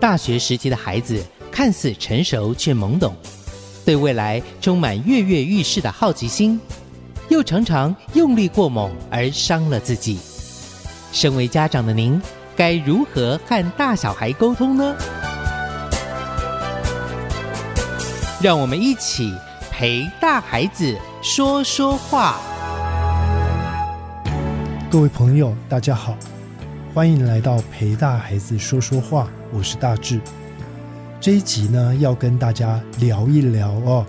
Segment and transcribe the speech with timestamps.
[0.00, 3.14] 大学时期的孩子看似成熟却懵懂，
[3.84, 6.60] 对未来充满跃跃欲试的好奇心，
[7.28, 10.18] 又常常用力过猛而伤了自己。
[11.10, 12.20] 身为家长的您，
[12.54, 14.94] 该如何和大小孩沟通呢？
[18.40, 19.34] 让我们一起
[19.72, 22.38] 陪大孩子说说话。
[24.88, 26.16] 各位朋友，大家好，
[26.94, 30.18] 欢迎来到陪大孩子说说话，我是大志。
[31.20, 34.06] 这一集呢，要跟大家聊一聊哦，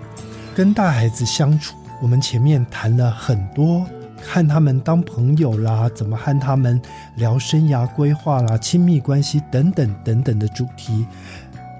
[0.54, 1.76] 跟大孩子相处。
[2.00, 3.86] 我们前面谈了很多，
[4.24, 6.80] 看他们当朋友啦，怎么和他们
[7.16, 11.06] 聊生涯规划啦、亲密关系等等等等的主题。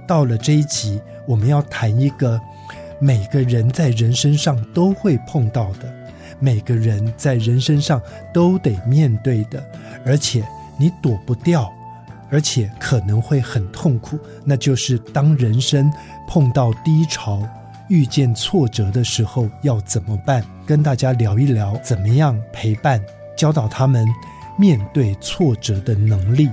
[0.07, 2.39] 到了这一集，我们要谈一个
[3.01, 5.91] 每个人在人生上都会碰到的。
[6.39, 8.01] 每个人在人生上
[8.33, 9.63] 都得面对的，
[10.07, 10.43] 而且
[10.81, 11.71] 你躲不掉，
[12.31, 15.93] 而且可能会很痛苦，那就是当人生
[16.27, 17.47] 碰到低潮、
[17.89, 20.43] 遇见挫折的时候要怎么办？
[20.67, 22.99] 跟大家聊一聊，怎么样陪伴、
[23.37, 24.09] 教导他们
[24.57, 26.49] 面对挫折的能力。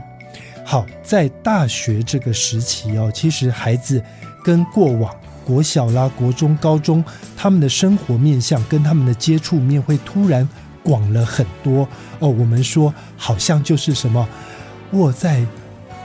[0.65, 4.03] 好，在大学这个时期哦，其实孩子
[4.43, 5.15] 跟过往。
[5.45, 7.01] 国小啦、国中、高中，
[7.37, 10.45] 他们的生活面向跟他们的接触面会突然
[10.87, 11.85] 广了很多
[12.19, 12.29] 哦。
[12.29, 14.25] 我们说，好像就是什么
[14.93, 15.45] 握在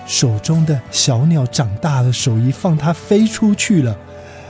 [0.05, 3.97] 手中的小鸟长大了，手一放，它飞出去了。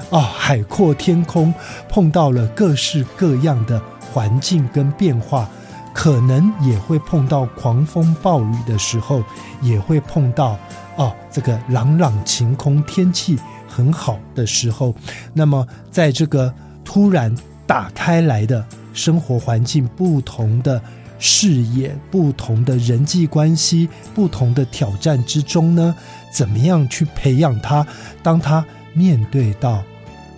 [0.08, 1.52] 哦，海阔天空，
[1.86, 3.78] 碰到了各式各样的
[4.12, 5.46] 环境跟变化，
[5.92, 9.22] 可能也会碰到狂风暴雨的时候，
[9.60, 10.58] 也会碰到
[10.96, 13.38] 哦，这个朗朗晴空天气。
[13.74, 14.94] 很好的时候，
[15.32, 16.52] 那么在这个
[16.84, 17.34] 突然
[17.66, 20.80] 打开来的生活环境、不同的
[21.18, 25.94] 视野、不同的人际关系、不同的挑战之中呢，
[26.32, 27.86] 怎么样去培养他？
[28.22, 29.82] 当他面对到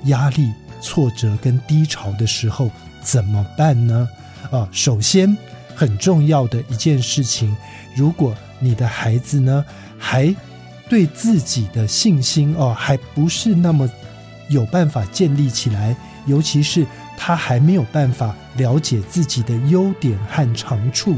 [0.05, 2.70] 压力、挫折跟低潮的时候，
[3.03, 4.09] 怎么办呢？
[4.50, 5.34] 啊，首先
[5.75, 7.56] 很重要的一件事情，
[7.97, 9.65] 如果你的孩子呢
[9.98, 10.34] 还
[10.88, 13.88] 对自己的信心哦，还不是那么
[14.49, 15.97] 有办法建立起来，
[16.27, 21.16] 尤其是他还没有办法了解自己的优点和长处，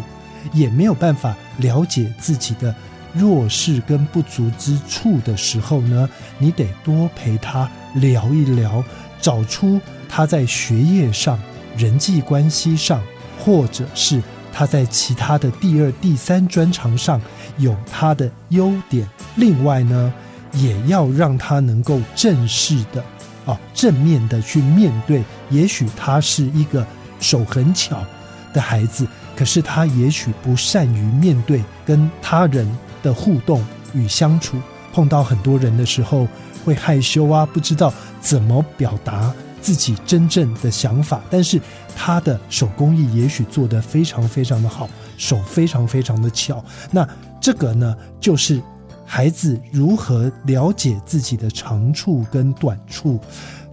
[0.53, 2.75] 也没有办法了解自己的
[3.13, 8.83] 弱势跟不足之处的时候呢，你得多陪他聊一聊，
[9.21, 11.39] 找出他在学业上、
[11.77, 13.03] 人际关系上，
[13.39, 14.23] 或者是。
[14.59, 17.21] 他在其他的第二、第三专长上
[17.59, 20.11] 有他的优点，另外呢，
[20.55, 23.05] 也要让他能够正视的
[23.47, 25.25] 啊，正面的去面对。
[25.49, 26.87] 也许他是一个
[27.19, 28.05] 手很巧
[28.53, 32.71] 的孩子，可是他也许不善于面对跟他人
[33.03, 33.65] 的互动
[33.95, 34.59] 与相处，
[34.93, 36.29] 碰到很多人的时候
[36.65, 37.91] 会害羞啊，不知道
[38.21, 39.33] 怎么表达。
[39.59, 41.61] 自己真正的想法，但是
[41.97, 46.65] 他的手工艺也许做得非常非常的好，手非常非常的巧。
[46.93, 47.05] 那
[47.41, 48.63] 这个呢，就是
[49.07, 53.19] 孩子如何了解自己的长处跟短处。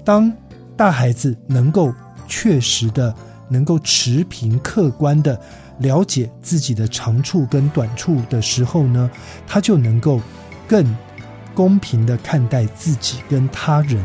[0.05, 0.31] 当
[0.77, 1.93] 大孩子能够
[2.27, 3.13] 确实的、
[3.49, 5.39] 能够持平客观的
[5.79, 9.09] 了解自己的长处跟短处的时候呢，
[9.47, 10.21] 他就能够
[10.67, 10.95] 更
[11.53, 14.03] 公平的看待自己跟他人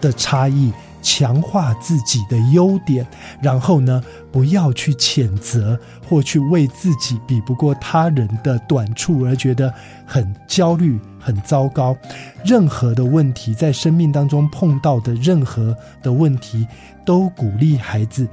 [0.00, 0.72] 的差异。
[1.02, 3.06] 强化自己的优点，
[3.40, 5.78] 然后呢，不要去谴责
[6.08, 9.72] 或去为自己比不过他人的短处而觉得
[10.06, 11.96] 很焦虑、很糟糕。
[12.44, 16.66] 任何的问题，在生命当中碰到的任何的问题，
[17.04, 18.26] 都鼓励孩子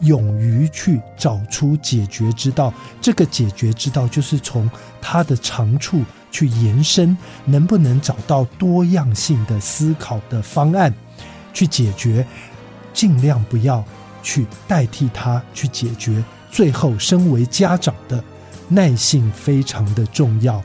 [0.00, 2.72] 勇于去找出解决之道。
[3.00, 4.70] 这个解决之道，就是从
[5.00, 10.92] 他的长处去延伸，能不能找到多样性的思考的方案？
[11.54, 12.26] 去解决，
[12.92, 13.82] 尽量不要
[14.22, 16.22] 去代替他去解决。
[16.50, 18.22] 最后，身为家长的
[18.68, 20.62] 耐性非常的重要。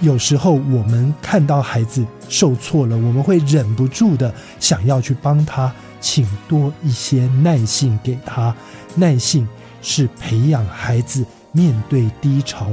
[0.00, 5.70] 有时候我们看到孩子受挫了，我们会忍不住的想要去帮他，
[6.00, 8.54] 请多一些耐性给他。
[8.94, 9.46] 耐性
[9.82, 12.70] 是培养孩子面对低潮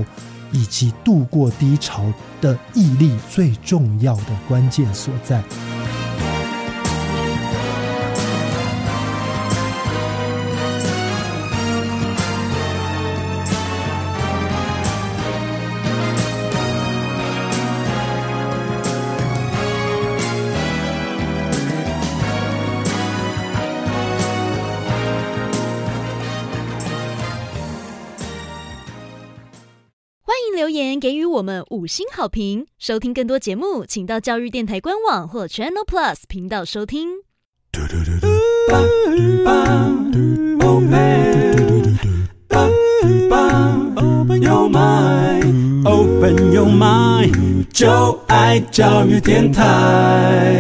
[0.52, 2.06] 以及度过低潮
[2.40, 5.44] 的毅力最重要的关键所在。
[30.58, 32.66] 留言给予我们五星好评。
[32.80, 37.10] 收听更多节目，请到教育电台官网或 Channel Plus 频道收听。
[43.96, 50.58] Open your mind, open your mind，就爱教育电台。